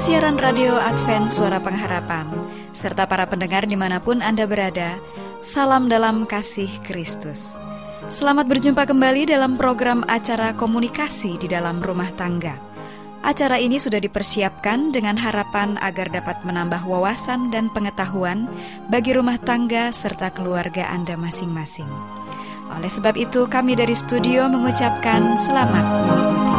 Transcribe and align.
Siaran 0.00 0.40
radio 0.40 0.80
Advent 0.80 1.28
Suara 1.28 1.60
Pengharapan, 1.60 2.24
serta 2.72 3.04
para 3.04 3.28
pendengar 3.28 3.68
di 3.68 3.76
mana 3.76 4.00
pun 4.00 4.24
Anda 4.24 4.48
berada, 4.48 4.96
salam 5.44 5.92
dalam 5.92 6.24
kasih 6.24 6.72
Kristus. 6.88 7.60
Selamat 8.08 8.48
berjumpa 8.48 8.88
kembali 8.88 9.28
dalam 9.28 9.60
program 9.60 10.00
acara 10.08 10.56
komunikasi 10.56 11.36
di 11.36 11.52
dalam 11.52 11.84
rumah 11.84 12.08
tangga. 12.16 12.56
Acara 13.20 13.60
ini 13.60 13.76
sudah 13.76 14.00
dipersiapkan 14.00 14.88
dengan 14.88 15.20
harapan 15.20 15.76
agar 15.84 16.08
dapat 16.08 16.40
menambah 16.48 16.80
wawasan 16.88 17.52
dan 17.52 17.68
pengetahuan 17.68 18.48
bagi 18.88 19.12
rumah 19.12 19.36
tangga 19.36 19.92
serta 19.92 20.32
keluarga 20.32 20.88
Anda 20.96 21.20
masing-masing. 21.20 21.92
Oleh 22.72 22.88
sebab 22.88 23.20
itu, 23.20 23.44
kami 23.52 23.76
dari 23.76 23.92
studio 23.92 24.48
mengucapkan 24.48 25.36
selamat 25.44 25.84
mengikuti. 26.08 26.49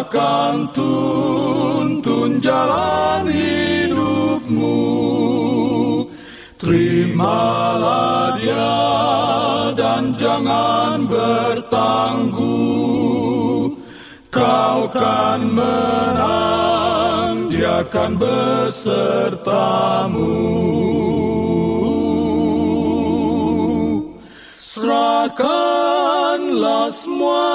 Akan 0.00 0.72
tuntun 0.74 2.40
jalan 2.42 3.30
hidupmu. 3.30 4.82
Terimalah 6.60 8.36
dia 8.36 8.76
dan 9.78 10.12
jangan 10.16 11.06
bertangguh. 11.08 12.40
Kau 14.30 14.86
kan 14.92 15.40
menang, 15.42 17.50
dia 17.50 17.82
akan 17.82 18.14
besertamu 18.14 20.30
Semua 26.90 27.46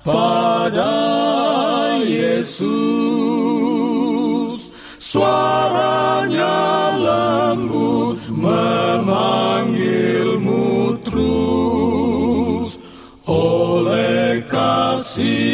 pada 0.00 0.96
Yesus. 2.00 2.72
Suaranya 4.96 6.96
lembut 6.96 8.16
memanggilmu 8.32 10.96
terus. 11.04 12.80
Oleh 13.28 14.40
kasihnya 14.48 15.44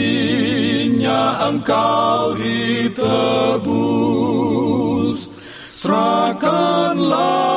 engkau 1.51 2.39
ditebus. 2.39 3.67
Serahkanlah 5.75 7.48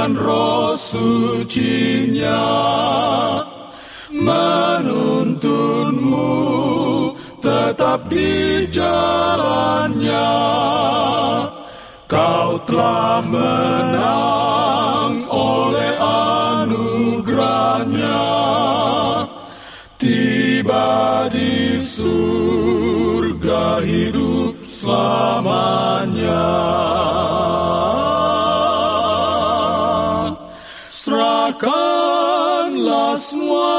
bisikan 0.00 0.16
roh 0.16 0.80
sucinya 0.80 2.40
menuntunmu 4.08 6.32
tetap 7.44 8.08
di 8.08 8.64
jalannya. 8.72 10.32
Kau 12.08 12.56
telah 12.64 13.20
menang 13.28 15.28
oleh 15.28 15.92
anugerahnya. 16.64 18.24
Tiba 20.00 21.28
di 21.28 21.76
surga 21.76 23.84
hidup 23.84 24.56
selamanya 24.64 26.48
semua 33.20 33.76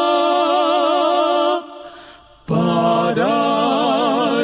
pada 2.45 3.41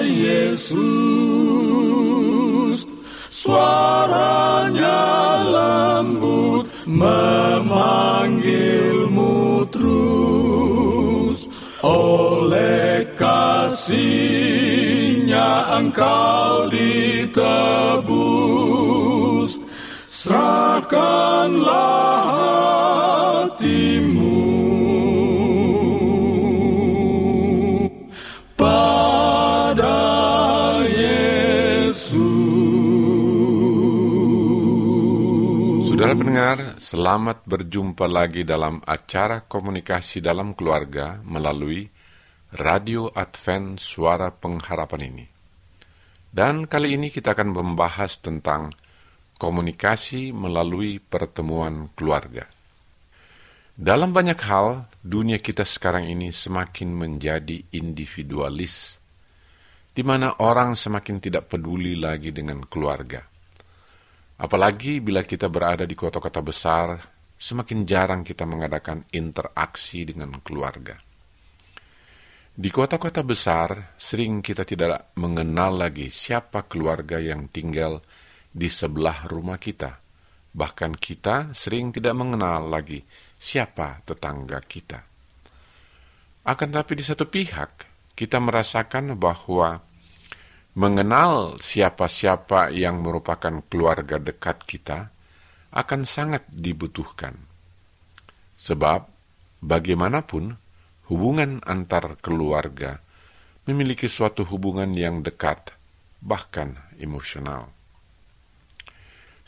Yesus. 0.02 0.82
Suaranya 3.30 5.06
lembut 5.46 6.66
memanggilmu 6.90 9.70
terus 9.70 11.46
oleh 11.86 13.06
kasihnya 13.14 14.18
engkau 15.78 16.74
ditebus. 16.74 17.38
Serahkanlah 20.10 22.08
Saudara 36.18 36.34
pendengar, 36.34 36.82
selamat 36.82 37.38
berjumpa 37.46 38.10
lagi 38.10 38.42
dalam 38.42 38.82
acara 38.90 39.46
komunikasi 39.46 40.18
dalam 40.18 40.58
keluarga 40.58 41.22
melalui 41.22 41.86
Radio 42.58 43.14
Advent 43.14 43.78
Suara 43.78 44.34
Pengharapan 44.34 45.14
ini. 45.14 45.26
Dan 46.26 46.66
kali 46.66 46.98
ini 46.98 47.14
kita 47.14 47.38
akan 47.38 47.54
membahas 47.54 48.18
tentang 48.18 48.74
komunikasi 49.38 50.34
melalui 50.34 50.98
pertemuan 50.98 51.94
keluarga. 51.94 52.50
Dalam 53.78 54.10
banyak 54.10 54.42
hal, 54.42 54.90
dunia 55.06 55.38
kita 55.38 55.70
sekarang 55.70 56.10
ini 56.10 56.34
semakin 56.34 56.98
menjadi 56.98 57.62
individualis, 57.78 58.98
di 59.94 60.02
mana 60.02 60.34
orang 60.42 60.74
semakin 60.74 61.22
tidak 61.22 61.54
peduli 61.54 61.94
lagi 61.94 62.34
dengan 62.34 62.66
keluarga 62.66 63.37
Apalagi 64.38 65.02
bila 65.02 65.26
kita 65.26 65.50
berada 65.50 65.86
di 65.86 65.98
kota-kota 65.98 66.46
besar, 66.46 67.02
semakin 67.34 67.86
jarang 67.86 68.22
kita 68.22 68.46
mengadakan 68.46 69.06
interaksi 69.14 70.06
dengan 70.06 70.38
keluarga. 70.46 70.94
Di 72.58 72.70
kota-kota 72.74 73.22
besar, 73.22 73.98
sering 73.98 74.42
kita 74.42 74.66
tidak 74.66 75.14
mengenal 75.18 75.78
lagi 75.78 76.10
siapa 76.10 76.66
keluarga 76.66 77.22
yang 77.22 77.50
tinggal 77.50 78.02
di 78.50 78.66
sebelah 78.70 79.30
rumah 79.30 79.62
kita, 79.62 80.08
Bahkan 80.58 80.98
kita 80.98 81.54
sering 81.54 81.94
tidak 81.94 82.18
mengenal 82.18 82.66
lagi 82.66 83.06
siapa 83.38 84.02
tetangga 84.02 84.58
kita. 84.66 85.06
Akan 86.50 86.74
tetapi 86.74 86.98
di 86.98 87.06
satu 87.06 87.30
pihak, 87.30 87.86
kita 88.18 88.42
merasakan 88.42 89.14
bahwa 89.22 89.86
mengenal 90.78 91.58
siapa-siapa 91.58 92.70
yang 92.70 93.02
merupakan 93.02 93.66
keluarga 93.66 94.22
dekat 94.22 94.62
kita 94.62 95.10
akan 95.74 96.06
sangat 96.06 96.46
dibutuhkan. 96.54 97.34
Sebab 98.54 99.10
bagaimanapun 99.66 100.54
hubungan 101.10 101.66
antar 101.66 102.22
keluarga 102.22 103.02
memiliki 103.66 104.06
suatu 104.06 104.46
hubungan 104.46 104.94
yang 104.94 105.26
dekat, 105.26 105.74
bahkan 106.22 106.78
emosional. 107.02 107.74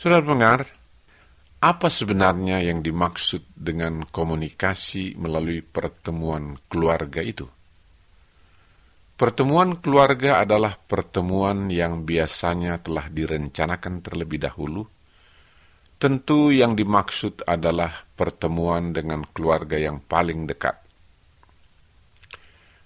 Saudara 0.02 0.26
pendengar, 0.26 0.66
apa 1.62 1.94
sebenarnya 1.94 2.66
yang 2.66 2.82
dimaksud 2.82 3.46
dengan 3.54 4.02
komunikasi 4.02 5.14
melalui 5.14 5.62
pertemuan 5.62 6.58
keluarga 6.66 7.22
itu? 7.22 7.59
Pertemuan 9.20 9.76
keluarga 9.84 10.40
adalah 10.40 10.80
pertemuan 10.80 11.68
yang 11.68 12.08
biasanya 12.08 12.80
telah 12.80 13.12
direncanakan 13.12 14.00
terlebih 14.00 14.40
dahulu. 14.40 14.88
Tentu 16.00 16.56
yang 16.56 16.80
dimaksud 16.80 17.44
adalah 17.44 18.08
pertemuan 18.16 18.96
dengan 18.96 19.28
keluarga 19.28 19.76
yang 19.76 20.00
paling 20.00 20.48
dekat. 20.48 20.80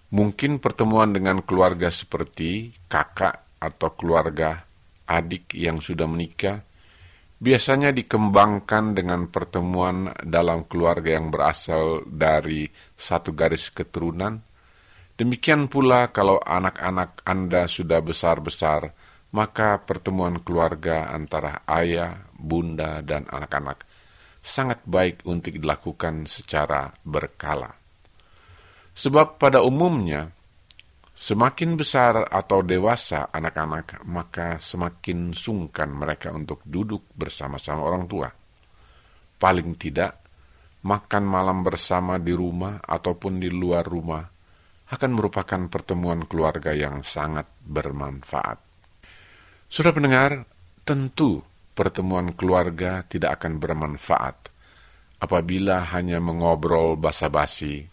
Mungkin 0.10 0.58
pertemuan 0.58 1.14
dengan 1.14 1.46
keluarga 1.46 1.94
seperti 1.94 2.74
kakak 2.90 3.62
atau 3.62 3.94
keluarga 3.94 4.66
adik 5.06 5.54
yang 5.54 5.86
sudah 5.86 6.10
menikah 6.10 6.66
biasanya 7.38 7.94
dikembangkan 7.94 8.98
dengan 8.98 9.30
pertemuan 9.30 10.10
dalam 10.26 10.66
keluarga 10.66 11.14
yang 11.14 11.30
berasal 11.30 12.02
dari 12.10 12.66
satu 12.98 13.38
garis 13.38 13.70
keturunan. 13.70 14.53
Demikian 15.14 15.70
pula 15.70 16.10
kalau 16.10 16.42
anak-anak 16.42 17.22
Anda 17.22 17.70
sudah 17.70 18.02
besar-besar, 18.02 18.90
maka 19.34 19.82
pertemuan 19.82 20.42
keluarga 20.42 21.10
antara 21.14 21.62
ayah, 21.70 22.26
bunda, 22.34 23.02
dan 23.06 23.30
anak-anak 23.30 23.86
sangat 24.44 24.84
baik 24.84 25.24
untuk 25.24 25.56
dilakukan 25.56 26.28
secara 26.28 26.92
berkala. 27.06 27.72
Sebab 28.94 29.40
pada 29.40 29.64
umumnya 29.64 30.34
Semakin 31.14 31.78
besar 31.78 32.26
atau 32.26 32.66
dewasa 32.66 33.30
anak-anak, 33.30 34.02
maka 34.10 34.58
semakin 34.58 35.30
sungkan 35.30 35.94
mereka 35.94 36.34
untuk 36.34 36.66
duduk 36.66 37.06
bersama-sama 37.14 37.86
orang 37.86 38.10
tua. 38.10 38.34
Paling 39.38 39.78
tidak, 39.78 40.26
makan 40.82 41.24
malam 41.30 41.62
bersama 41.62 42.18
di 42.18 42.34
rumah 42.34 42.82
ataupun 42.82 43.38
di 43.38 43.46
luar 43.54 43.86
rumah 43.86 44.26
akan 44.94 45.12
merupakan 45.18 45.62
pertemuan 45.68 46.22
keluarga 46.24 46.72
yang 46.72 47.02
sangat 47.02 47.50
bermanfaat. 47.66 48.62
Sudah 49.68 49.90
pendengar, 49.90 50.46
tentu 50.86 51.42
pertemuan 51.74 52.38
keluarga 52.38 53.02
tidak 53.10 53.42
akan 53.42 53.58
bermanfaat 53.58 54.54
apabila 55.18 55.82
hanya 55.90 56.22
mengobrol 56.22 56.94
basa-basi 56.94 57.90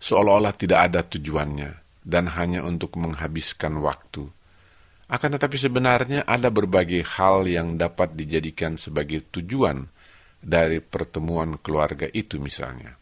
seolah-olah 0.00 0.56
tidak 0.56 0.80
ada 0.90 1.00
tujuannya 1.04 1.70
dan 2.00 2.32
hanya 2.32 2.64
untuk 2.64 2.96
menghabiskan 2.96 3.76
waktu. 3.78 4.26
Akan 5.12 5.36
tetapi 5.36 5.60
sebenarnya 5.60 6.24
ada 6.24 6.48
berbagai 6.48 7.04
hal 7.04 7.44
yang 7.44 7.76
dapat 7.76 8.16
dijadikan 8.16 8.80
sebagai 8.80 9.28
tujuan 9.28 9.84
dari 10.40 10.80
pertemuan 10.80 11.60
keluarga 11.60 12.08
itu 12.08 12.40
misalnya. 12.40 12.96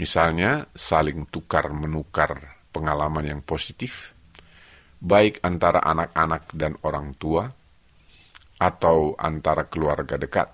Misalnya 0.00 0.64
saling 0.72 1.28
tukar-menukar 1.28 2.64
pengalaman 2.72 3.36
yang 3.36 3.40
positif, 3.44 4.16
baik 4.96 5.44
antara 5.44 5.84
anak-anak 5.84 6.56
dan 6.56 6.80
orang 6.88 7.12
tua, 7.20 7.52
atau 8.60 9.16
antara 9.16 9.68
keluarga 9.68 10.20
dekat 10.20 10.52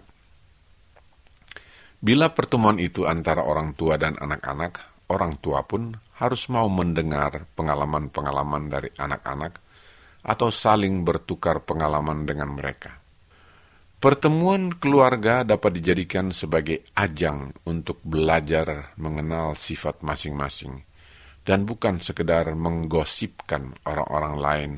Bila 1.97 2.31
pertemuan 2.31 2.79
itu 2.79 3.03
antara 3.03 3.43
orang 3.43 3.75
tua 3.75 3.99
dan 3.99 4.15
anak-anak, 4.21 5.03
orang 5.11 5.43
tua 5.43 5.67
pun 5.67 5.97
harus 6.23 6.47
mau 6.53 6.71
mendengar 6.71 7.51
pengalaman-pengalaman 7.59 8.71
dari 8.71 8.93
anak-anak 8.95 9.59
atau 10.23 10.49
saling 10.53 11.03
bertukar 11.03 11.65
pengalaman 11.65 12.23
dengan 12.23 12.53
mereka. 12.53 13.06
Pertemuan 13.97 14.77
keluarga 14.77 15.41
dapat 15.41 15.81
dijadikan 15.81 16.29
sebagai 16.29 16.85
ajang 16.93 17.57
untuk 17.65 17.97
belajar 18.05 18.93
mengenal 19.01 19.57
sifat 19.57 20.05
masing-masing 20.05 20.85
dan 21.49 21.65
bukan 21.65 21.97
sekedar 21.97 22.53
menggosipkan 22.53 23.73
orang-orang 23.89 24.35
lain 24.37 24.73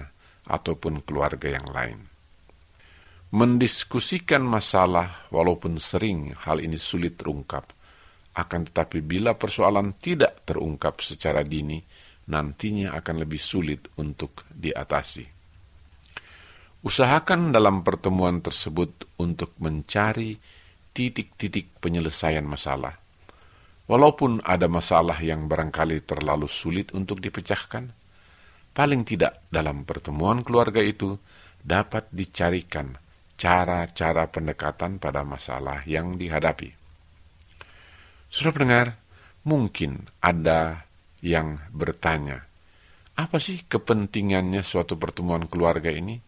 ataupun 0.47 1.03
keluarga 1.03 1.51
yang 1.51 1.67
lain. 1.67 1.99
Mendiskusikan 3.35 4.41
masalah, 4.41 5.27
walaupun 5.35 5.83
sering 5.83 6.33
hal 6.39 6.63
ini 6.63 6.79
sulit 6.79 7.19
terungkap, 7.19 7.75
akan 8.39 8.71
tetapi 8.71 9.03
bila 9.03 9.35
persoalan 9.35 9.99
tidak 9.99 10.47
terungkap 10.47 11.03
secara 11.03 11.43
dini, 11.43 11.83
nantinya 12.31 12.95
akan 12.95 13.27
lebih 13.27 13.43
sulit 13.43 13.91
untuk 13.99 14.47
diatasi. 14.47 15.38
Usahakan 16.79 17.51
dalam 17.51 17.83
pertemuan 17.83 18.39
tersebut 18.39 19.19
untuk 19.19 19.51
mencari 19.59 20.39
titik-titik 20.95 21.75
penyelesaian 21.83 22.47
masalah. 22.47 22.95
Walaupun 23.91 24.47
ada 24.47 24.71
masalah 24.71 25.19
yang 25.19 25.51
barangkali 25.51 26.07
terlalu 26.07 26.47
sulit 26.47 26.95
untuk 26.95 27.19
dipecahkan, 27.19 27.91
paling 28.71 29.03
tidak 29.03 29.43
dalam 29.51 29.83
pertemuan 29.83 30.47
keluarga 30.47 30.79
itu 30.79 31.19
dapat 31.59 32.07
dicarikan 32.15 32.95
cara-cara 33.35 34.31
pendekatan 34.31 35.03
pada 35.03 35.27
masalah 35.27 35.83
yang 35.83 36.15
dihadapi. 36.15 36.71
Sudah 38.31 38.55
pendengar, 38.55 38.95
mungkin 39.43 40.07
ada 40.23 40.87
yang 41.27 41.59
bertanya, 41.75 42.47
apa 43.19 43.43
sih 43.43 43.67
kepentingannya 43.67 44.63
suatu 44.63 44.95
pertemuan 44.95 45.51
keluarga 45.51 45.91
ini? 45.91 46.28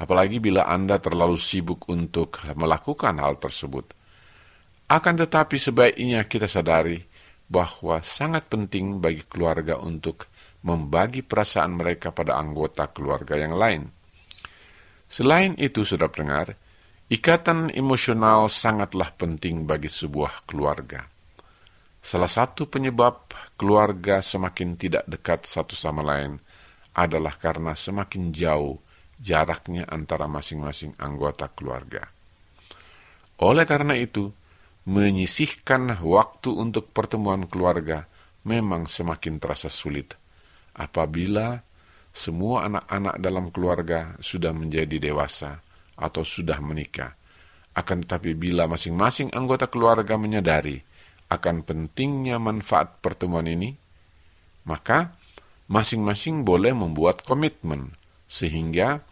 Apalagi 0.00 0.40
bila 0.40 0.64
Anda 0.64 0.96
terlalu 0.96 1.36
sibuk 1.36 1.84
untuk 1.92 2.40
melakukan 2.56 3.20
hal 3.20 3.36
tersebut. 3.36 3.92
Akan 4.88 5.20
tetapi 5.20 5.60
sebaiknya 5.60 6.24
kita 6.24 6.48
sadari 6.48 6.96
bahwa 7.46 8.00
sangat 8.00 8.48
penting 8.48 8.98
bagi 8.98 9.22
keluarga 9.28 9.76
untuk 9.76 10.24
membagi 10.64 11.20
perasaan 11.20 11.76
mereka 11.76 12.16
pada 12.16 12.40
anggota 12.40 12.88
keluarga 12.88 13.36
yang 13.36 13.54
lain– 13.54 13.82
Selain 15.10 15.58
itu, 15.58 15.82
sudah 15.82 16.06
pendengar, 16.06 16.54
ikatan 17.10 17.74
emosional 17.74 18.46
sangatlah 18.46 19.10
penting 19.10 19.66
bagi 19.66 19.90
sebuah 19.90 20.46
keluarga. 20.46 21.02
Salah 21.98 22.30
satu 22.30 22.70
penyebab 22.70 23.26
keluarga 23.58 24.22
semakin 24.22 24.78
tidak 24.78 25.04
dekat 25.10 25.50
satu 25.50 25.74
sama 25.74 26.06
lain 26.06 26.38
adalah 26.94 27.34
karena 27.34 27.74
semakin 27.74 28.30
jauh 28.30 28.78
jaraknya 29.20 29.84
antara 29.84 30.24
masing-masing 30.24 30.96
anggota 30.96 31.52
keluarga. 31.52 32.08
Oleh 33.44 33.68
karena 33.68 33.92
itu, 33.96 34.32
menyisihkan 34.88 36.00
waktu 36.00 36.50
untuk 36.56 36.90
pertemuan 36.96 37.44
keluarga 37.44 38.08
memang 38.48 38.88
semakin 38.88 39.36
terasa 39.36 39.68
sulit 39.68 40.16
apabila 40.72 41.60
semua 42.10 42.66
anak-anak 42.66 43.16
dalam 43.20 43.46
keluarga 43.52 44.16
sudah 44.18 44.50
menjadi 44.50 44.96
dewasa 44.98 45.60
atau 45.94 46.24
sudah 46.24 46.58
menikah. 46.64 47.14
Akan 47.76 48.02
tetapi 48.02 48.34
bila 48.34 48.66
masing-masing 48.66 49.30
anggota 49.30 49.70
keluarga 49.70 50.18
menyadari 50.18 50.80
akan 51.30 51.62
pentingnya 51.62 52.42
manfaat 52.42 52.98
pertemuan 52.98 53.46
ini, 53.46 53.70
maka 54.66 55.14
masing-masing 55.70 56.42
boleh 56.42 56.74
membuat 56.74 57.22
komitmen 57.22 57.94
sehingga 58.26 59.06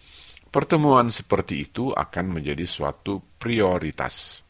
pertemuan 0.48 1.12
seperti 1.12 1.68
itu 1.68 1.94
akan 1.94 2.40
menjadi 2.40 2.64
suatu 2.64 3.20
prioritas. 3.38 4.44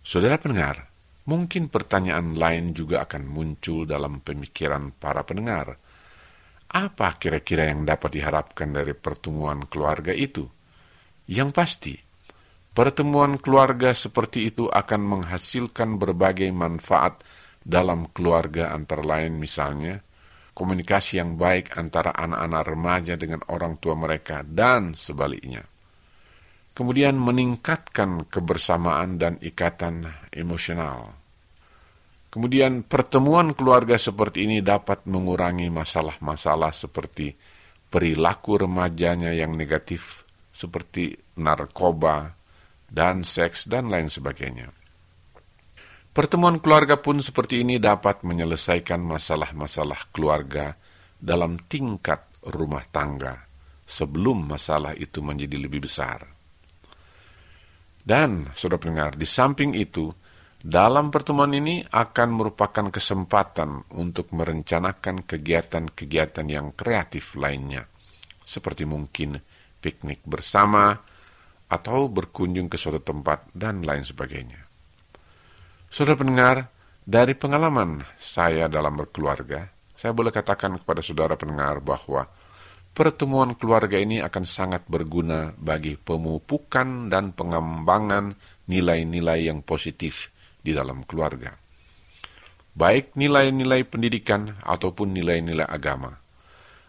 Saudara 0.00 0.38
pendengar, 0.38 0.86
mungkin 1.26 1.66
pertanyaan 1.66 2.38
lain 2.38 2.76
juga 2.76 3.08
akan 3.08 3.26
muncul 3.26 3.88
dalam 3.88 4.22
pemikiran 4.22 4.94
para 4.96 5.26
pendengar– 5.26 5.74
apa 6.66 7.14
kira-kira 7.14 7.70
yang 7.70 7.86
dapat 7.86 8.18
diharapkan 8.18 8.74
dari 8.74 8.90
pertemuan 8.90 9.62
keluarga 9.70 10.10
itu? 10.10 10.50
Yang 11.30 11.50
pasti, 11.54 11.94
pertemuan 12.74 13.38
keluarga 13.38 13.94
seperti 13.94 14.50
itu 14.50 14.66
akan 14.66 15.00
menghasilkan 15.02 15.94
berbagai 15.94 16.50
manfaat 16.50 17.22
dalam 17.62 18.10
keluarga 18.10 18.74
antara 18.74 19.02
lain 19.02 19.38
misalnya, 19.38 20.02
komunikasi 20.56 21.20
yang 21.20 21.36
baik 21.36 21.76
antara 21.76 22.16
anak-anak 22.16 22.62
remaja 22.64 23.14
dengan 23.20 23.44
orang 23.52 23.76
tua 23.76 23.92
mereka 23.92 24.40
dan 24.40 24.96
sebaliknya. 24.96 25.60
kemudian 26.76 27.16
meningkatkan 27.16 28.28
kebersamaan 28.28 29.16
dan 29.16 29.40
ikatan 29.40 30.12
emosional. 30.28 31.16
Kemudian 32.28 32.84
pertemuan 32.84 33.56
keluarga 33.56 33.96
seperti 33.96 34.44
ini 34.44 34.60
dapat 34.60 35.08
mengurangi 35.08 35.72
masalah-masalah 35.72 36.76
seperti 36.76 37.32
perilaku 37.88 38.60
remajanya 38.60 39.32
yang 39.32 39.56
negatif 39.56 40.20
seperti 40.52 41.16
narkoba 41.40 42.36
dan 42.92 43.24
seks 43.24 43.64
dan 43.64 43.88
lain 43.88 44.12
sebagainya. 44.12 44.75
Pertemuan 46.16 46.56
keluarga 46.64 46.96
pun 46.96 47.20
seperti 47.20 47.60
ini 47.60 47.76
dapat 47.76 48.24
menyelesaikan 48.24 49.04
masalah-masalah 49.04 50.08
keluarga 50.16 50.72
dalam 51.12 51.60
tingkat 51.68 52.40
rumah 52.40 52.88
tangga 52.88 53.44
sebelum 53.84 54.48
masalah 54.48 54.96
itu 54.96 55.20
menjadi 55.20 55.60
lebih 55.60 55.84
besar. 55.84 56.24
Dan, 58.00 58.48
saudara 58.56 58.80
pendengar, 58.80 59.12
di 59.12 59.28
samping 59.28 59.76
itu, 59.76 60.08
dalam 60.56 61.12
pertemuan 61.12 61.52
ini 61.52 61.84
akan 61.84 62.28
merupakan 62.32 62.88
kesempatan 62.88 63.92
untuk 63.92 64.32
merencanakan 64.32 65.20
kegiatan-kegiatan 65.20 66.46
yang 66.48 66.72
kreatif 66.72 67.36
lainnya, 67.36 67.84
seperti 68.40 68.88
mungkin 68.88 69.36
piknik 69.84 70.24
bersama 70.24 70.96
atau 71.68 72.08
berkunjung 72.08 72.72
ke 72.72 72.80
suatu 72.80 73.04
tempat 73.04 73.52
dan 73.52 73.84
lain 73.84 74.00
sebagainya. 74.00 74.65
Saudara 75.86 76.18
pendengar, 76.18 76.56
dari 77.06 77.38
pengalaman 77.38 78.02
saya 78.18 78.66
dalam 78.66 78.98
berkeluarga, 78.98 79.70
saya 79.94 80.10
boleh 80.10 80.34
katakan 80.34 80.76
kepada 80.82 81.00
saudara 81.00 81.38
pendengar 81.38 81.78
bahwa 81.78 82.26
pertemuan 82.90 83.54
keluarga 83.54 83.96
ini 83.96 84.18
akan 84.18 84.44
sangat 84.44 84.82
berguna 84.90 85.54
bagi 85.54 85.94
pemupukan 85.94 87.06
dan 87.06 87.32
pengembangan 87.32 88.34
nilai-nilai 88.66 89.46
yang 89.46 89.62
positif 89.62 90.34
di 90.60 90.74
dalam 90.74 91.06
keluarga. 91.06 91.54
Baik 92.76 93.16
nilai-nilai 93.16 93.88
pendidikan 93.88 94.52
ataupun 94.60 95.16
nilai-nilai 95.16 95.64
agama. 95.64 96.12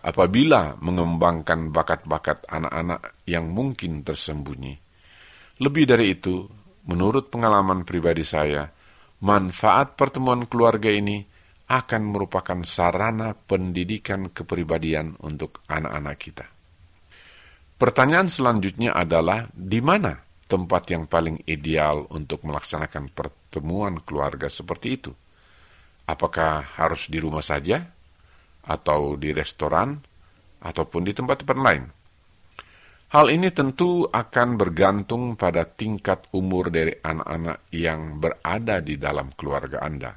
Apabila 0.03 0.75
mengembangkan 0.83 1.71
bakat-bakat 1.71 2.43
anak-anak 2.49 3.23
yang 3.23 3.53
mungkin 3.53 4.03
tersembunyi. 4.03 4.75
Lebih 5.63 5.85
dari 5.87 6.15
itu, 6.15 6.43
menurut 6.87 7.31
pengalaman 7.31 7.87
pribadi 7.87 8.23
saya, 8.27 8.76
manfaat 9.23 9.97
pertemuan 9.97 10.45
keluarga 10.45 10.93
ini 10.93 11.25
akan 11.67 12.15
merupakan 12.15 12.59
sarana 12.63 13.35
pendidikan 13.35 14.31
kepribadian 14.31 15.19
untuk 15.19 15.59
anak-anak 15.67 16.15
kita. 16.15 16.45
Pertanyaan 17.77 18.31
selanjutnya 18.31 18.95
adalah 18.95 19.51
di 19.53 19.83
mana 19.83 20.17
tempat 20.47 20.89
yang 20.89 21.05
paling 21.05 21.43
ideal 21.45 22.07
untuk 22.09 22.41
melaksanakan 22.47 23.11
pertemuan 23.11 23.99
keluarga 24.01 24.47
seperti 24.47 24.87
itu? 24.95 25.11
Apakah 26.07 26.63
harus 26.79 27.11
di 27.11 27.19
rumah 27.19 27.43
saja 27.43 27.83
atau 28.63 29.19
di 29.19 29.35
restoran 29.35 29.99
ataupun 30.63 31.03
di 31.03 31.11
tempat-tempat 31.11 31.57
lain? 31.59 31.83
Hal 33.07 33.31
ini 33.31 33.47
tentu 33.55 34.03
akan 34.03 34.59
bergantung 34.59 35.39
pada 35.39 35.63
tingkat 35.63 36.27
umur 36.35 36.67
dari 36.67 36.91
anak-anak 36.91 37.71
yang 37.71 38.19
berada 38.19 38.83
di 38.83 38.99
dalam 38.99 39.31
keluarga 39.31 39.79
Anda. 39.79 40.11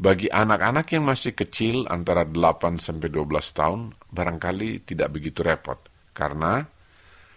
Bagi 0.00 0.24
anak-anak 0.32 0.88
yang 0.96 1.04
masih 1.04 1.36
kecil 1.36 1.84
antara 1.84 2.24
8 2.24 2.80
sampai 2.80 3.12
12 3.12 3.28
tahun 3.52 3.80
barangkali 4.08 4.88
tidak 4.88 5.20
begitu 5.20 5.44
repot 5.44 5.76
karena 6.16 6.64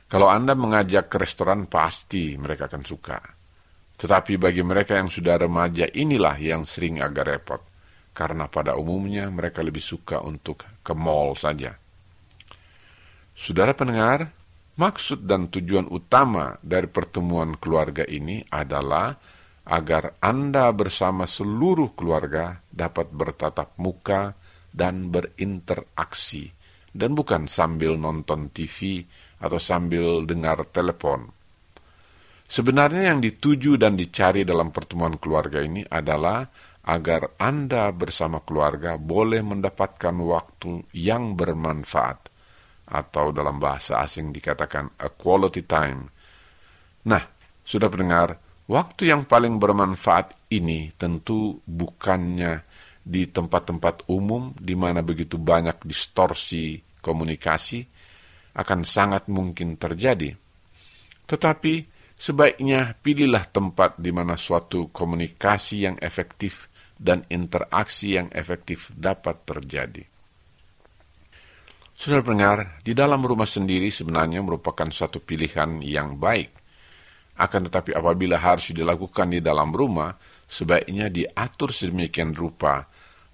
kalau 0.08 0.32
Anda 0.32 0.56
mengajak 0.56 1.12
ke 1.12 1.20
restoran 1.20 1.68
pasti 1.68 2.40
mereka 2.40 2.72
akan 2.72 2.84
suka. 2.88 3.20
Tetapi 4.00 4.40
bagi 4.40 4.64
mereka 4.64 4.96
yang 4.96 5.12
sudah 5.12 5.36
remaja 5.36 5.84
inilah 5.84 6.40
yang 6.40 6.64
sering 6.64 7.04
agak 7.04 7.28
repot 7.28 7.62
karena 8.16 8.48
pada 8.48 8.80
umumnya 8.80 9.28
mereka 9.28 9.60
lebih 9.60 9.84
suka 9.84 10.24
untuk 10.24 10.64
ke 10.80 10.96
mall 10.96 11.36
saja. 11.36 11.89
Saudara 13.40 13.72
pendengar, 13.72 14.36
maksud 14.76 15.24
dan 15.24 15.48
tujuan 15.48 15.88
utama 15.88 16.60
dari 16.60 16.92
pertemuan 16.92 17.56
keluarga 17.56 18.04
ini 18.04 18.44
adalah 18.52 19.16
agar 19.64 20.20
Anda 20.20 20.68
bersama 20.76 21.24
seluruh 21.24 21.96
keluarga 21.96 22.60
dapat 22.68 23.08
bertatap 23.08 23.80
muka 23.80 24.36
dan 24.76 25.08
berinteraksi, 25.08 26.52
dan 26.92 27.16
bukan 27.16 27.48
sambil 27.48 27.96
nonton 27.96 28.52
TV 28.52 29.08
atau 29.40 29.56
sambil 29.56 30.28
dengar 30.28 30.68
telepon. 30.68 31.32
Sebenarnya 32.44 33.08
yang 33.08 33.24
dituju 33.24 33.80
dan 33.80 33.96
dicari 33.96 34.44
dalam 34.44 34.76
pertemuan 34.76 35.16
keluarga 35.16 35.64
ini 35.64 35.88
adalah 35.88 36.44
agar 36.84 37.40
Anda 37.40 37.88
bersama 37.96 38.44
keluarga 38.44 39.00
boleh 39.00 39.40
mendapatkan 39.48 40.16
waktu 40.28 40.92
yang 40.92 41.40
bermanfaat, 41.40 42.39
atau 42.90 43.30
dalam 43.30 43.62
bahasa 43.62 44.02
asing 44.02 44.34
dikatakan 44.34 44.98
a 44.98 45.14
quality 45.14 45.64
time. 45.64 46.10
Nah, 47.06 47.24
sudah 47.62 47.88
pendengar, 47.88 48.50
Waktu 48.70 49.10
yang 49.10 49.26
paling 49.26 49.58
bermanfaat 49.58 50.54
ini 50.54 50.94
tentu 50.94 51.58
bukannya 51.66 52.62
di 53.02 53.26
tempat-tempat 53.26 54.06
umum 54.14 54.54
di 54.54 54.78
mana 54.78 55.02
begitu 55.02 55.42
banyak 55.42 55.82
distorsi 55.82 56.78
komunikasi 57.02 57.82
akan 58.54 58.86
sangat 58.86 59.26
mungkin 59.26 59.74
terjadi. 59.74 60.38
Tetapi 61.26 61.74
sebaiknya 62.14 62.94
pilihlah 62.94 63.50
tempat 63.50 63.98
di 63.98 64.14
mana 64.14 64.38
suatu 64.38 64.94
komunikasi 64.94 65.90
yang 65.90 65.98
efektif 65.98 66.70
dan 66.94 67.26
interaksi 67.34 68.22
yang 68.22 68.30
efektif 68.38 68.94
dapat 68.94 69.50
terjadi. 69.50 70.06
Saudara 72.00 72.24
pendengar, 72.24 72.80
di 72.80 72.96
dalam 72.96 73.20
rumah 73.20 73.44
sendiri 73.44 73.92
sebenarnya 73.92 74.40
merupakan 74.40 74.88
suatu 74.88 75.20
pilihan 75.20 75.84
yang 75.84 76.16
baik 76.16 76.48
akan 77.40 77.68
tetapi 77.68 77.92
apabila 77.92 78.40
harus 78.40 78.72
dilakukan 78.72 79.36
di 79.36 79.44
dalam 79.44 79.76
rumah, 79.76 80.16
sebaiknya 80.48 81.12
diatur 81.12 81.76
sedemikian 81.76 82.32
rupa 82.32 82.88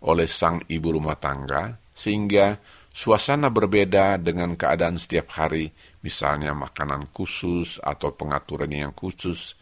oleh 0.06 0.26
sang 0.26 0.66
ibu 0.66 0.98
rumah 0.98 1.14
tangga, 1.18 1.78
sehingga 1.94 2.58
suasana 2.90 3.54
berbeda 3.54 4.22
dengan 4.22 4.54
keadaan 4.54 4.98
setiap 4.98 5.34
hari, 5.38 5.70
misalnya 6.06 6.54
makanan 6.54 7.10
khusus 7.14 7.82
atau 7.82 8.14
pengaturan 8.14 8.70
yang 8.70 8.94
khusus, 8.94 9.58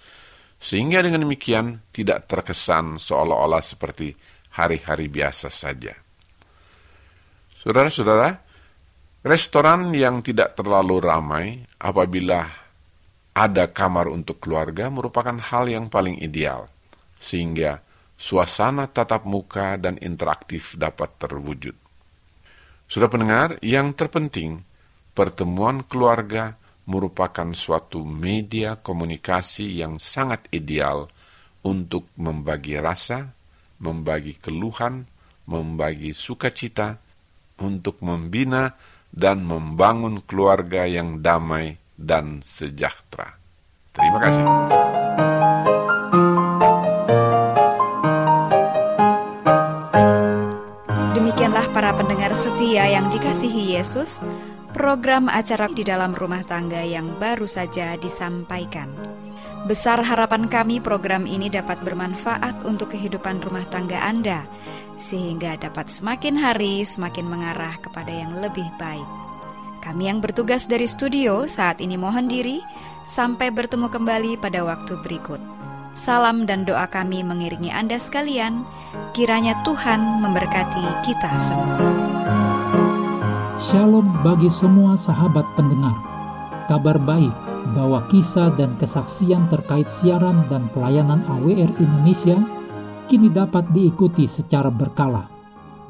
sehingga 0.60 1.00
dengan 1.04 1.24
demikian 1.24 1.80
tidak 1.96 2.28
terkesan 2.28 3.00
seolah-olah 3.00 3.64
seperti 3.64 4.12
hari-hari 4.60 5.08
biasa 5.08 5.48
saja. 5.48 5.96
Saudara-saudara, 7.64 8.43
restoran 9.24 9.96
yang 9.96 10.20
tidak 10.20 10.60
terlalu 10.60 11.00
ramai 11.00 11.64
apabila 11.80 12.44
ada 13.34 13.66
kamar 13.72 14.12
untuk 14.12 14.44
keluarga 14.44 14.92
merupakan 14.94 15.34
hal 15.40 15.66
yang 15.72 15.90
paling 15.90 16.22
ideal, 16.22 16.70
sehingga 17.18 17.82
suasana 18.14 18.86
tatap 18.92 19.26
muka 19.26 19.80
dan 19.80 19.98
interaktif 19.98 20.78
dapat 20.78 21.18
terwujud. 21.18 21.74
Sudah 22.86 23.10
pendengar, 23.10 23.58
yang 23.66 23.96
terpenting, 23.98 24.62
pertemuan 25.18 25.82
keluarga 25.88 26.54
merupakan 26.86 27.50
suatu 27.56 28.06
media 28.06 28.78
komunikasi 28.78 29.82
yang 29.82 29.98
sangat 29.98 30.46
ideal 30.54 31.10
untuk 31.66 32.12
membagi 32.20 32.78
rasa, 32.78 33.34
membagi 33.82 34.38
keluhan, 34.38 35.08
membagi 35.48 36.12
sukacita, 36.14 37.02
untuk 37.64 38.04
membina 38.04 38.76
dan 39.14 39.46
membangun 39.46 40.18
keluarga 40.26 40.90
yang 40.90 41.22
damai 41.22 41.78
dan 41.94 42.42
sejahtera. 42.42 43.38
Terima 43.94 44.20
kasih. 44.20 44.44
Demikianlah 51.14 51.66
para 51.78 51.94
pendengar 51.94 52.34
setia 52.34 52.90
yang 52.90 53.14
dikasihi 53.14 53.78
Yesus, 53.78 54.26
program 54.74 55.30
acara 55.30 55.70
di 55.70 55.86
dalam 55.86 56.18
rumah 56.18 56.42
tangga 56.42 56.82
yang 56.82 57.06
baru 57.22 57.46
saja 57.46 57.94
disampaikan. 58.02 58.90
Besar 59.64 60.04
harapan 60.04 60.52
kami 60.52 60.84
program 60.84 61.24
ini 61.24 61.48
dapat 61.48 61.80
bermanfaat 61.86 62.68
untuk 62.68 62.92
kehidupan 62.92 63.40
rumah 63.40 63.64
tangga 63.72 63.96
Anda, 64.04 64.44
sehingga 65.04 65.60
dapat 65.60 65.92
semakin 65.92 66.40
hari 66.40 66.88
semakin 66.88 67.28
mengarah 67.28 67.76
kepada 67.84 68.08
yang 68.08 68.40
lebih 68.40 68.64
baik. 68.80 69.04
Kami 69.84 70.08
yang 70.08 70.24
bertugas 70.24 70.64
dari 70.64 70.88
studio 70.88 71.44
saat 71.44 71.84
ini 71.84 72.00
mohon 72.00 72.32
diri, 72.32 72.64
sampai 73.04 73.52
bertemu 73.52 73.92
kembali 73.92 74.40
pada 74.40 74.64
waktu 74.64 74.96
berikut. 75.04 75.44
Salam 76.00 76.48
dan 76.48 76.64
doa 76.64 76.88
kami 76.88 77.20
mengiringi 77.20 77.68
Anda 77.68 78.00
sekalian, 78.00 78.64
kiranya 79.12 79.60
Tuhan 79.68 80.24
memberkati 80.24 80.86
kita 81.04 81.32
semua. 81.44 81.76
Shalom 83.60 84.08
bagi 84.24 84.48
semua 84.48 84.96
sahabat 84.96 85.44
pendengar. 85.60 85.94
Kabar 86.72 86.96
baik 86.96 87.36
bahwa 87.76 88.00
kisah 88.08 88.56
dan 88.56 88.72
kesaksian 88.80 89.52
terkait 89.52 89.88
siaran 89.92 90.48
dan 90.48 90.72
pelayanan 90.72 91.20
AWR 91.28 91.76
Indonesia 91.76 92.40
kini 93.12 93.28
dapat 93.28 93.68
diikuti 93.76 94.24
secara 94.30 94.72
berkala, 94.72 95.28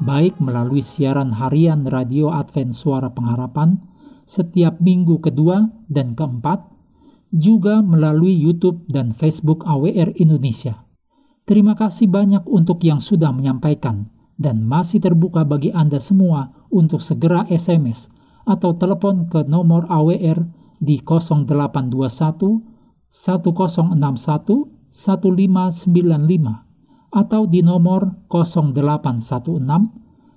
baik 0.02 0.42
melalui 0.42 0.82
siaran 0.82 1.30
harian 1.30 1.86
Radio 1.86 2.34
Advent 2.34 2.74
Suara 2.74 3.10
Pengharapan 3.12 3.78
setiap 4.26 4.80
minggu 4.82 5.22
kedua 5.22 5.68
dan 5.86 6.18
keempat, 6.18 6.66
juga 7.34 7.82
melalui 7.82 8.34
YouTube 8.34 8.86
dan 8.90 9.14
Facebook 9.14 9.66
AWR 9.66 10.18
Indonesia. 10.18 10.86
Terima 11.44 11.76
kasih 11.76 12.08
banyak 12.08 12.48
untuk 12.48 12.80
yang 12.82 12.98
sudah 13.04 13.30
menyampaikan 13.30 14.08
dan 14.40 14.64
masih 14.64 14.98
terbuka 15.02 15.44
bagi 15.44 15.70
Anda 15.70 16.00
semua 16.00 16.56
untuk 16.72 17.04
segera 17.04 17.44
SMS 17.46 18.08
atau 18.48 18.74
telepon 18.74 19.28
ke 19.30 19.44
nomor 19.46 19.86
AWR 19.92 20.46
di 20.80 20.98
0821 21.04 22.64
1061 23.12 24.74
1595 24.88 26.63
atau 27.14 27.46
di 27.46 27.62
nomor 27.62 28.26
0816 28.26 29.62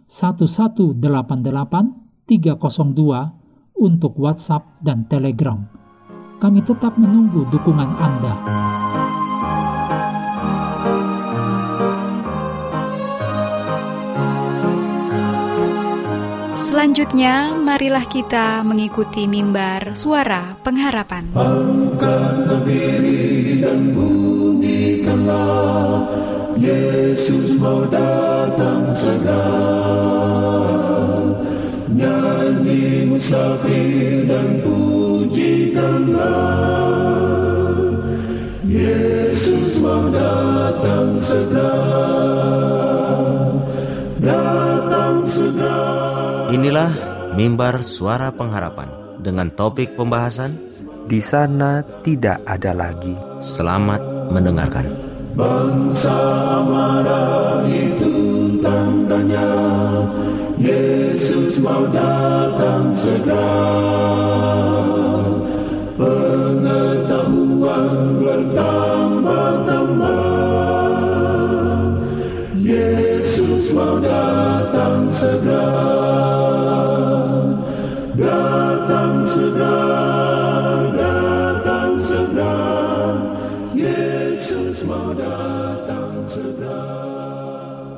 1188 0.06 0.94
302 2.30 3.82
untuk 3.82 4.14
WhatsApp 4.22 4.78
dan 4.86 5.10
Telegram. 5.10 5.58
Kami 6.38 6.62
tetap 6.62 7.02
menunggu 7.02 7.50
dukungan 7.50 7.90
Anda. 7.98 8.34
Selanjutnya, 16.62 17.58
marilah 17.58 18.06
kita 18.06 18.62
mengikuti 18.62 19.26
mimbar 19.26 19.98
suara 19.98 20.54
pengharapan. 20.62 21.34
Angkatlah 21.34 22.62
diri 22.70 23.66
dan 23.66 23.98
bunyikanlah 23.98 26.27
Yesus 26.58 27.54
mau 27.62 27.86
datang 27.86 28.90
segera 28.98 29.46
Nyanyi 31.94 33.06
musafir 33.06 34.26
dan 34.26 34.66
pujikanlah 34.66 36.18
Yesus 38.66 39.78
mau 39.86 40.10
datang 40.10 41.22
segera 41.22 41.78
Datang 44.18 45.30
segera 45.30 45.78
Inilah 46.58 46.90
mimbar 47.38 47.86
suara 47.86 48.34
pengharapan 48.34 48.90
dengan 49.22 49.54
topik 49.54 49.94
pembahasan 49.94 50.58
Di 51.06 51.22
sana 51.22 51.86
tidak 52.04 52.44
ada 52.44 52.76
lagi. 52.76 53.16
Selamat 53.40 54.28
mendengarkan. 54.28 55.07
Bangsa 55.38 56.18
marah 56.66 57.62
itu 57.70 58.58
tandanya 58.58 59.54
Yesus 60.58 61.62
mau 61.62 61.86
datang 61.94 62.90
segera. 62.90 63.54
Pengetahuan 65.94 68.18
bertambah-tambah 68.18 70.26
Yesus 72.58 73.78
mau 73.78 74.02
datang 74.02 74.67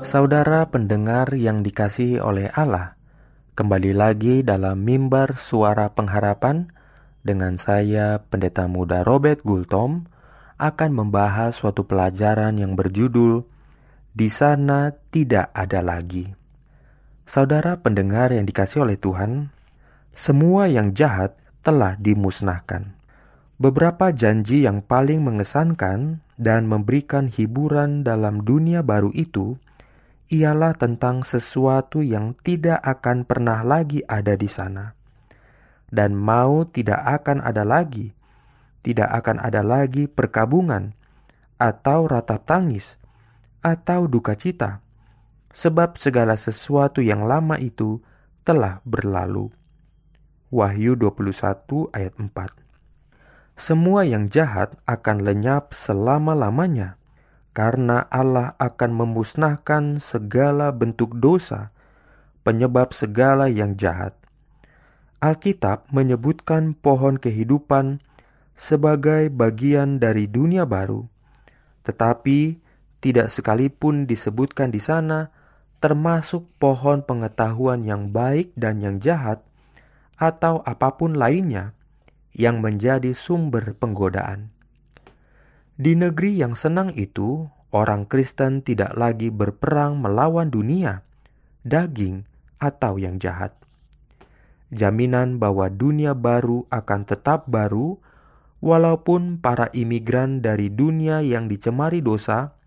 Saudara 0.09 0.65
pendengar 0.65 1.37
yang 1.37 1.61
dikasihi 1.61 2.17
oleh 2.17 2.49
Allah, 2.57 2.97
kembali 3.53 3.93
lagi 3.93 4.41
dalam 4.41 4.81
mimbar 4.81 5.37
suara 5.37 5.93
pengharapan 5.93 6.73
dengan 7.21 7.61
saya 7.61 8.17
Pendeta 8.17 8.65
Muda 8.65 9.05
Robert 9.05 9.45
Gultom 9.45 10.09
akan 10.57 10.91
membahas 10.97 11.61
suatu 11.61 11.85
pelajaran 11.85 12.57
yang 12.57 12.73
berjudul 12.73 13.45
Di 14.09 14.33
sana 14.33 14.97
tidak 15.13 15.53
ada 15.53 15.85
lagi. 15.85 16.25
Saudara 17.29 17.77
pendengar 17.77 18.33
yang 18.33 18.49
dikasih 18.49 18.89
oleh 18.89 18.97
Tuhan, 18.97 19.53
semua 20.17 20.65
yang 20.73 20.97
jahat 20.97 21.37
telah 21.61 21.93
dimusnahkan. 22.01 22.97
Beberapa 23.61 24.09
janji 24.09 24.65
yang 24.65 24.81
paling 24.81 25.21
mengesankan 25.21 26.25
dan 26.41 26.65
memberikan 26.65 27.29
hiburan 27.29 28.01
dalam 28.01 28.41
dunia 28.41 28.81
baru 28.81 29.13
itu 29.13 29.61
ialah 30.29 30.77
tentang 30.77 31.25
sesuatu 31.25 32.05
yang 32.05 32.37
tidak 32.37 32.77
akan 32.85 33.25
pernah 33.25 33.65
lagi 33.65 34.05
ada 34.05 34.37
di 34.37 34.45
sana, 34.45 34.93
dan 35.89 36.13
mau 36.13 36.69
tidak 36.69 37.01
akan 37.01 37.41
ada 37.41 37.65
lagi, 37.65 38.13
tidak 38.85 39.09
akan 39.09 39.41
ada 39.41 39.65
lagi 39.65 40.05
perkabungan, 40.05 40.93
atau 41.57 42.05
ratap 42.05 42.45
tangis, 42.45 43.01
atau 43.65 44.05
duka 44.05 44.37
cita, 44.37 44.85
sebab 45.49 45.97
segala 45.97 46.37
sesuatu 46.37 47.01
yang 47.01 47.25
lama 47.25 47.57
itu 47.57 47.97
telah 48.45 48.85
berlalu. 48.85 49.49
Wahyu 50.53 50.93
21 50.93 51.89
ayat 51.89 52.13
4 52.21 52.29
Semua 53.57 54.05
yang 54.05 54.29
jahat 54.29 54.77
akan 54.85 55.25
lenyap 55.25 55.73
selama-lamanya, 55.73 56.98
karena 57.53 58.05
Allah 58.13 58.53
akan 58.61 58.91
memusnahkan 58.93 59.97
segala 59.97 60.69
bentuk 60.71 61.17
dosa, 61.17 61.73
penyebab 62.45 62.93
segala 62.93 63.49
yang 63.49 63.75
jahat. 63.75 64.15
Alkitab 65.19 65.91
menyebutkan 65.91 66.77
pohon 66.77 67.19
kehidupan 67.19 67.99
sebagai 68.55 69.27
bagian 69.27 69.99
dari 69.99 70.31
dunia 70.31 70.63
baru, 70.63 71.03
tetapi 71.83 72.59
tidak 72.99 73.31
sekalipun 73.31 74.07
disebutkan 74.07 74.71
di 74.71 74.79
sana 74.79 75.31
termasuk 75.79 76.47
pohon 76.59 77.03
pengetahuan 77.03 77.87
yang 77.87 78.11
baik 78.11 78.51
dan 78.59 78.83
yang 78.83 78.99
jahat 78.99 79.39
atau 80.19 80.59
apa 80.67 80.99
pun 80.99 81.15
lainnya 81.15 81.71
yang 82.35 82.59
menjadi 82.59 83.15
sumber 83.15 83.71
penggodaan. 83.79 84.51
Di 85.79 85.95
negeri 85.95 86.35
yang 86.35 86.59
senang 86.59 86.91
itu, 86.99 87.47
orang 87.71 88.03
Kristen 88.03 88.59
tidak 88.59 88.99
lagi 88.99 89.31
berperang 89.31 90.03
melawan 90.03 90.51
dunia, 90.51 91.07
daging, 91.63 92.27
atau 92.59 92.99
yang 92.99 93.15
jahat. 93.15 93.55
Jaminan 94.75 95.39
bahwa 95.39 95.71
dunia 95.71 96.11
baru 96.11 96.67
akan 96.67 97.07
tetap 97.07 97.47
baru, 97.47 97.95
walaupun 98.59 99.39
para 99.39 99.71
imigran 99.71 100.43
dari 100.43 100.67
dunia 100.67 101.23
yang 101.23 101.47
dicemari 101.47 102.03
dosa, 102.03 102.59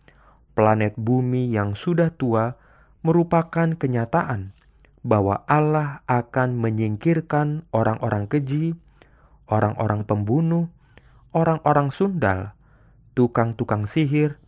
planet 0.57 0.97
bumi 0.97 1.53
yang 1.53 1.77
sudah 1.77 2.17
tua, 2.17 2.57
merupakan 3.05 3.77
kenyataan 3.77 4.57
bahwa 5.05 5.45
Allah 5.45 6.01
akan 6.09 6.57
menyingkirkan 6.57 7.69
orang-orang 7.77 8.25
keji, 8.25 8.73
orang-orang 9.53 10.09
pembunuh, 10.09 10.73
orang-orang 11.37 11.93
sundal, 11.93 12.57
tukang-tukang 13.13 13.89
sihir, 13.89 14.39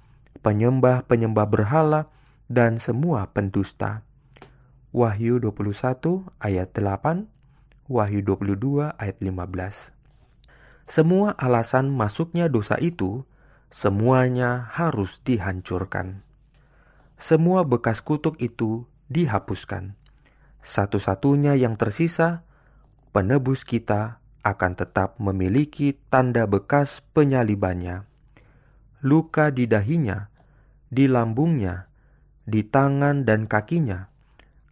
penyembah-penyembah 0.44 1.46
berhala, 1.48 2.12
dan 2.50 2.76
semua 2.76 3.32
pendusta. 3.32 4.04
Wahyu 4.94 5.42
21 5.42 6.28
ayat 6.38 6.70
8, 6.76 7.26
Wahyu 7.90 8.20
22 8.24 8.94
ayat 8.96 9.16
15. 9.20 9.92
Semua 10.84 11.32
alasan 11.36 11.88
masuknya 11.88 12.48
dosa 12.52 12.76
itu, 12.80 13.24
semuanya 13.72 14.70
harus 14.72 15.20
dihancurkan. 15.24 16.22
Semua 17.16 17.64
bekas 17.64 18.04
kutuk 18.04 18.36
itu 18.38 18.84
dihapuskan 19.08 19.96
satu-satunya 20.64 21.60
yang 21.60 21.76
tersisa, 21.76 22.40
penebus 23.12 23.68
kita 23.68 24.16
akan 24.40 24.72
tetap 24.72 25.20
memiliki 25.20 25.92
tanda 26.08 26.48
bekas 26.48 27.04
penyalibannya. 27.12 28.08
Luka 29.04 29.52
di 29.52 29.68
dahinya, 29.68 30.32
di 30.88 31.04
lambungnya, 31.04 31.92
di 32.48 32.64
tangan 32.64 33.28
dan 33.28 33.44
kakinya 33.44 34.08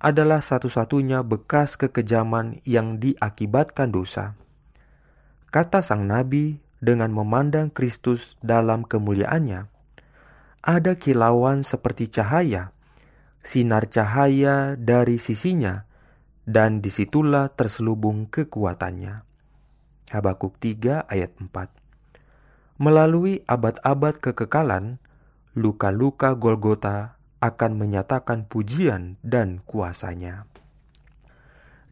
adalah 0.01 0.41
satu-satunya 0.41 1.21
bekas 1.23 1.77
kekejaman 1.77 2.65
yang 2.65 2.97
diakibatkan 2.97 3.93
dosa. 3.93 4.35
Kata 5.53 5.85
sang 5.85 6.09
nabi 6.09 6.59
dengan 6.81 7.13
memandang 7.13 7.69
Kristus 7.69 8.41
dalam 8.41 8.89
kemuliaannya, 8.89 9.69
ada 10.65 10.93
kilauan 10.97 11.63
seperti 11.63 12.09
cahaya 12.09 12.73
sinar 13.43 13.91
cahaya 13.91 14.79
dari 14.79 15.19
sisinya, 15.19 15.85
dan 16.47 16.83
di 16.83 16.91
situlah 16.91 17.51
terselubung 17.51 18.31
kekuatannya. 18.31 19.23
Habakuk 20.11 20.59
3 20.59 21.07
ayat 21.07 21.35
4. 21.39 21.82
Melalui 22.83 23.47
abad-abad 23.47 24.19
kekekalan, 24.19 24.99
luka-luka 25.55 26.35
Golgota 26.35 27.15
akan 27.39 27.79
menyatakan 27.79 28.43
pujian 28.43 29.23
dan 29.23 29.63
kuasanya. 29.63 30.51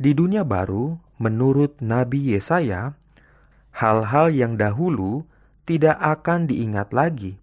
Di 0.03 0.19
dunia 0.19 0.43
baru, 0.43 0.99
menurut 1.23 1.79
Nabi 1.79 2.35
Yesaya, 2.35 2.99
hal-hal 3.71 4.35
yang 4.35 4.59
dahulu 4.59 5.31
tidak 5.63 5.95
akan 6.03 6.51
diingat 6.51 6.91
lagi 6.91 7.39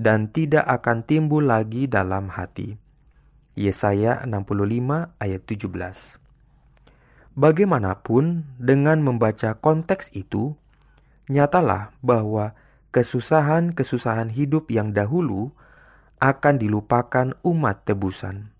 dan 0.00 0.32
tidak 0.32 0.64
akan 0.64 1.04
timbul 1.04 1.44
lagi 1.44 1.84
dalam 1.92 2.32
hati. 2.32 2.80
Yesaya 3.52 4.24
65 4.24 5.12
ayat 5.20 5.42
17. 5.44 6.16
Bagaimanapun, 7.36 8.48
dengan 8.56 9.04
membaca 9.04 9.52
konteks 9.60 10.08
itu, 10.16 10.56
nyatalah 11.28 11.92
bahwa 12.00 12.56
kesusahan-kesusahan 12.90 14.32
hidup 14.32 14.72
yang 14.72 14.96
dahulu 14.96 15.52
akan 16.18 16.58
dilupakan 16.58 17.36
umat 17.46 17.86
tebusan. 17.86 18.50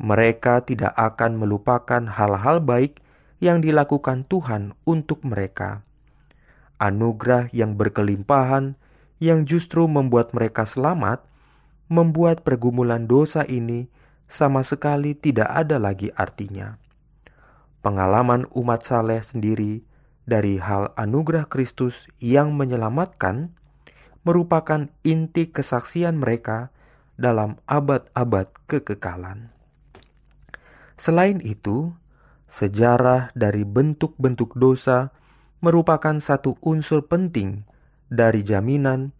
Mereka 0.00 0.66
tidak 0.66 0.92
akan 0.98 1.38
melupakan 1.38 2.02
hal-hal 2.02 2.58
baik 2.58 2.98
yang 3.38 3.62
dilakukan 3.62 4.26
Tuhan 4.26 4.74
untuk 4.82 5.22
mereka. 5.22 5.86
Anugerah 6.82 7.52
yang 7.54 7.78
berkelimpahan 7.78 8.74
yang 9.22 9.46
justru 9.46 9.86
membuat 9.86 10.34
mereka 10.34 10.66
selamat, 10.66 11.22
membuat 11.86 12.42
pergumulan 12.42 13.06
dosa 13.06 13.46
ini 13.46 13.86
sama 14.26 14.66
sekali 14.66 15.14
tidak 15.14 15.46
ada 15.46 15.78
lagi 15.78 16.10
artinya 16.18 16.82
pengalaman 17.84 18.48
umat 18.56 18.80
saleh 18.80 19.20
sendiri 19.20 19.84
dari 20.24 20.56
hal 20.60 20.96
anugerah 20.96 21.48
Kristus 21.48 22.08
yang 22.20 22.56
menyelamatkan 22.56 23.52
merupakan 24.24 24.88
inti 25.04 25.52
kesaksian 25.52 26.16
mereka 26.16 26.72
dalam 27.20 27.60
abad-abad 27.68 28.48
kekekalan. 28.66 29.52
Selain 30.96 31.38
itu, 31.44 31.92
sejarah 32.48 33.30
dari 33.36 33.68
bentuk-bentuk 33.68 34.56
dosa 34.56 35.12
merupakan 35.60 36.16
satu 36.20 36.56
unsur 36.64 37.04
penting 37.04 37.68
dari 38.08 38.40
jaminan 38.40 39.12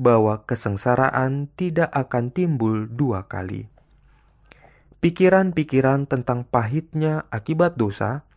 bahwa 0.00 0.44
kesengsaraan 0.44 1.52
tidak 1.56 1.92
akan 1.92 2.32
timbul 2.32 2.88
dua 2.88 3.28
kali 3.28 3.68
pikiran-pikiran 5.00 6.04
tentang 6.04 6.44
pahitnya 6.44 7.24
akibat 7.32 7.80
dosa 7.80 8.28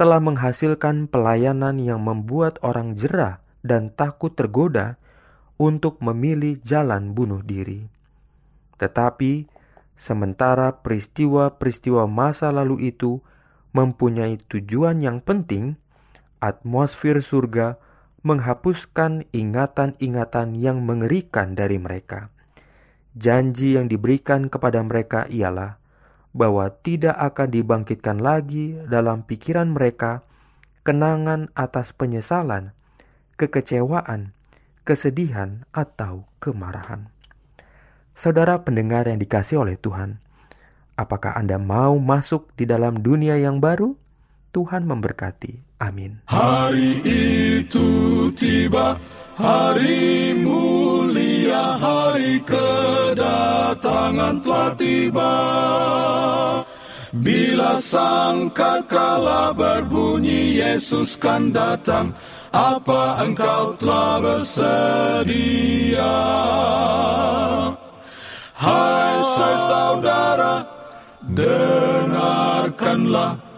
telah 0.00 0.16
menghasilkan 0.16 1.12
pelayanan 1.12 1.76
yang 1.76 2.00
membuat 2.00 2.56
orang 2.64 2.96
jerah 2.96 3.44
dan 3.60 3.92
takut 3.92 4.32
tergoda 4.32 4.96
untuk 5.60 6.00
memilih 6.00 6.56
jalan 6.64 7.12
bunuh 7.12 7.44
diri. 7.44 7.84
Tetapi, 8.80 9.44
sementara 10.00 10.80
peristiwa-peristiwa 10.80 12.08
masa 12.08 12.48
lalu 12.48 12.88
itu 12.88 13.20
mempunyai 13.76 14.40
tujuan 14.48 15.04
yang 15.04 15.20
penting, 15.20 15.76
atmosfer 16.40 17.20
surga 17.20 17.76
menghapuskan 18.24 19.28
ingatan-ingatan 19.36 20.56
yang 20.56 20.80
mengerikan 20.80 21.52
dari 21.52 21.76
mereka. 21.76 22.32
Janji 23.12 23.76
yang 23.76 23.84
diberikan 23.84 24.48
kepada 24.48 24.80
mereka 24.80 25.28
ialah 25.28 25.79
bahwa 26.30 26.70
tidak 26.70 27.18
akan 27.18 27.48
dibangkitkan 27.50 28.18
lagi 28.22 28.78
dalam 28.86 29.26
pikiran 29.26 29.74
mereka 29.74 30.22
kenangan 30.86 31.50
atas 31.58 31.92
penyesalan, 31.92 32.72
kekecewaan, 33.34 34.32
kesedihan, 34.86 35.66
atau 35.74 36.26
kemarahan. 36.38 37.10
Saudara 38.14 38.62
pendengar 38.62 39.08
yang 39.08 39.16
dikasih 39.16 39.62
oleh 39.62 39.80
Tuhan, 39.80 40.20
apakah 40.98 41.38
Anda 41.38 41.56
mau 41.56 41.96
masuk 41.96 42.52
di 42.58 42.68
dalam 42.68 43.00
dunia 43.00 43.38
yang 43.40 43.62
baru? 43.62 43.96
Tuhan 44.50 44.82
memberkati. 44.82 45.62
Amin. 45.80 46.20
Hari 46.28 47.00
itu 47.64 47.88
tiba, 48.34 48.98
hari 49.40 50.36
mulia, 50.36 51.80
hari 51.80 52.44
kedatangan 52.44 54.36
telah 54.44 54.76
tiba. 54.76 55.40
Bila 57.10 57.74
sang 57.80 58.52
kala 58.86 59.50
berbunyi 59.50 60.62
Yesus 60.62 61.18
kan 61.18 61.50
datang, 61.50 62.14
apa 62.54 63.26
engkau 63.26 63.74
telah 63.80 64.22
bersedia? 64.22 66.14
Hai 68.54 69.18
saudara, 69.66 70.62
dengarkanlah 71.26 73.49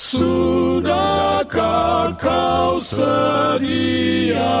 Sudahkah 0.00 1.44
kau 2.16 2.80
sedia 2.80 4.56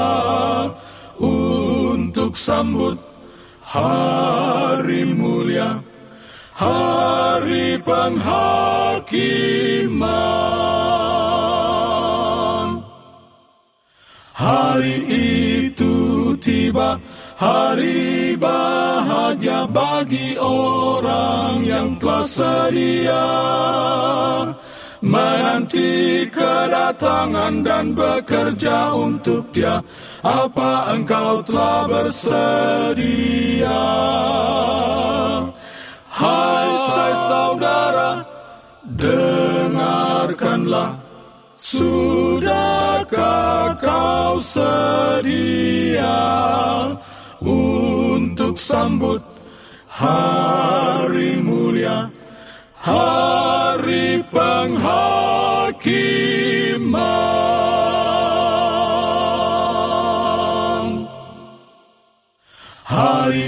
untuk 1.16 2.36
sambut 2.36 3.00
hari 3.64 5.16
mulia, 5.16 5.80
hari 6.52 7.80
penghakiman? 7.80 8.84
Hari 14.36 14.96
itu 15.72 16.36
tiba, 16.36 17.00
hari 17.40 18.36
bahagia 18.36 19.64
bagi 19.72 20.36
orang 20.36 21.64
yang 21.64 21.96
telah 21.96 22.28
sedia 22.28 23.24
menanti 25.00 26.28
kedatangan 26.28 27.64
dan 27.64 27.96
bekerja 27.96 28.92
untuk 28.92 29.48
dia. 29.52 29.82
Apa 30.20 30.92
engkau 30.96 31.42
telah 31.44 31.88
bersedia? 31.88 33.82
Hai 36.12 36.68
saudara, 37.28 38.24
dengarkanlah. 38.84 40.92
Sudahkah 41.60 43.76
kau 43.76 44.40
sedia 44.40 46.16
untuk 47.44 48.56
sambut 48.56 49.20
hari 49.92 51.36
mulia? 51.44 52.08
hari 52.80 53.59
penghakiman. 54.30 55.30
Hari 62.84 63.46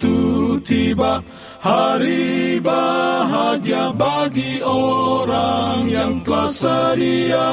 itu 0.00 0.56
tiba, 0.64 1.20
hari 1.60 2.56
bahagia 2.58 3.92
bagi 3.92 4.64
orang 4.64 5.86
yang 5.86 6.24
telah 6.24 6.48
sedia 6.48 7.52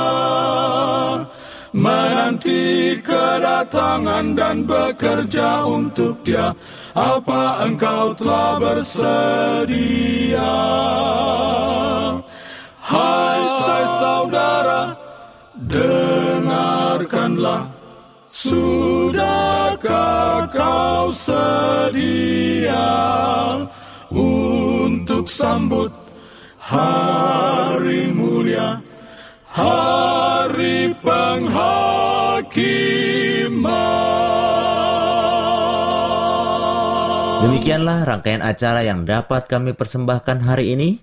menanti 1.71 2.99
kedatangan 2.99 4.35
dan 4.35 4.63
bekerja 4.67 5.63
untuk 5.67 6.19
dia. 6.23 6.55
Apa 6.91 7.63
engkau 7.67 8.13
telah 8.15 8.59
bersedia? 8.59 10.39
Hai 12.83 13.41
saudara, 13.99 14.95
dengarkanlah. 15.55 17.67
Sudahkah 18.31 20.47
kau 20.51 21.11
sedia 21.11 22.87
untuk 24.11 25.27
sambut 25.27 25.91
hari 26.59 28.11
mulia? 28.15 28.79
hari 29.51 30.95
penghakiman. 31.03 32.31
Demikianlah 37.41 38.05
rangkaian 38.05 38.45
acara 38.45 38.85
yang 38.85 39.01
dapat 39.09 39.49
kami 39.49 39.73
persembahkan 39.73 40.45
hari 40.45 40.77
ini. 40.77 41.01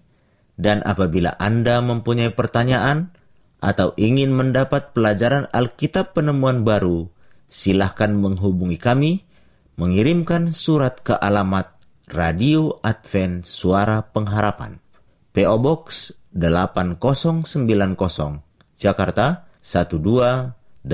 Dan 0.55 0.87
apabila 0.87 1.35
Anda 1.39 1.83
mempunyai 1.83 2.31
pertanyaan 2.31 3.11
atau 3.59 3.91
ingin 3.99 4.31
mendapat 4.31 4.95
pelajaran 4.95 5.51
Alkitab 5.51 6.15
penemuan 6.15 6.63
baru, 6.63 7.11
silahkan 7.51 8.15
menghubungi 8.15 8.79
kami, 8.79 9.27
mengirimkan 9.79 10.55
surat 10.55 11.03
ke 11.03 11.15
alamat 11.15 11.75
Radio 12.11 12.79
Advent 12.87 13.43
Suara 13.43 14.07
Pengharapan. 14.07 14.79
PO 15.35 15.57
Box 15.59 16.15
8090 16.35 17.51
Jakarta 18.79 19.47
12312 19.63 20.87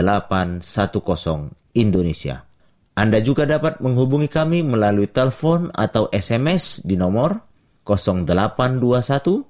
Indonesia. 1.76 2.53
Anda 2.94 3.18
juga 3.18 3.42
dapat 3.42 3.82
menghubungi 3.82 4.30
kami 4.30 4.62
melalui 4.62 5.10
telepon 5.10 5.66
atau 5.74 6.06
SMS 6.14 6.78
di 6.86 6.94
nomor 6.94 7.42
0821 7.82 9.42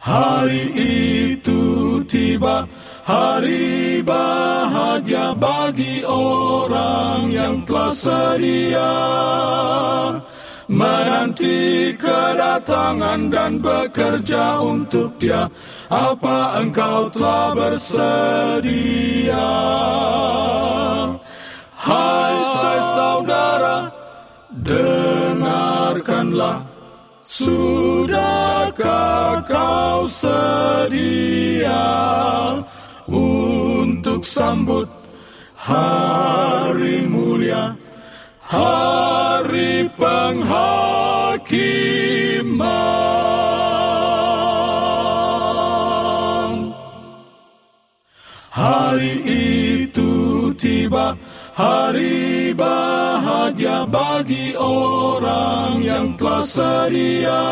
Hari 0.00 0.64
itu 1.34 1.62
tiba, 2.06 2.66
hari 3.04 4.02
bahagia 4.02 5.34
bagi 5.36 6.02
orang 6.06 7.30
yang 7.30 7.62
telah 7.66 7.92
sedia 7.92 8.94
menanti 10.70 11.90
kedatangan 11.98 13.26
dan 13.26 13.58
bekerja 13.58 14.62
untuk 14.62 15.18
dia. 15.18 15.50
Apa 15.90 16.62
engkau 16.62 17.10
telah 17.10 17.50
bersedia? 17.58 19.50
Hai 21.80 22.36
saya 22.60 22.84
saudara, 22.92 23.88
dengarkanlah. 24.52 26.60
Sudahkah 27.24 29.40
kau 29.48 30.04
sedia 30.04 31.80
untuk 33.08 34.28
sambut 34.28 34.92
hari 35.56 37.08
mulia? 37.08 37.80
hari 38.50 39.86
penghakiman. 39.94 40.50
Hari 51.60 52.56
bahagia 52.56 53.84
bagi 53.84 54.56
orang 54.56 55.84
yang 55.84 56.16
telah 56.16 56.40
sedia 56.40 57.44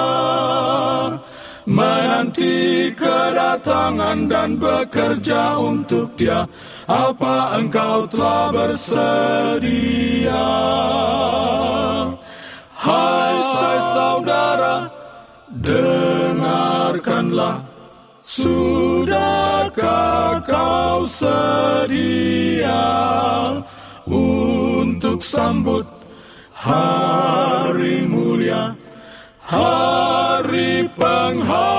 menanti 1.68 2.88
kedatangan 2.96 4.32
dan 4.32 4.56
bekerja 4.56 5.60
untuk 5.60 6.16
dia. 6.16 6.48
Apa 6.88 7.60
engkau 7.60 8.08
telah 8.08 8.48
bersedia? 8.48 10.48
Hai 12.72 13.36
saudara, 13.92 14.88
dengarkanlah. 15.52 17.60
Sudahkah 18.28 20.44
kau 20.44 21.08
sedia 21.08 22.84
untuk 24.08 25.20
sambut 25.20 25.84
hari 26.56 28.08
mulia? 28.08 28.74
hari 29.48 30.84
penghakiman. 30.92 31.77